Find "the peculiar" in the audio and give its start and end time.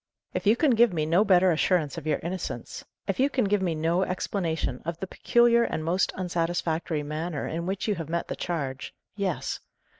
4.99-5.61